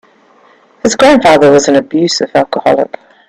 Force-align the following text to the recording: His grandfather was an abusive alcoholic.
His 0.81 0.95
grandfather 0.95 1.51
was 1.51 1.67
an 1.67 1.75
abusive 1.75 2.31
alcoholic. 2.33 2.97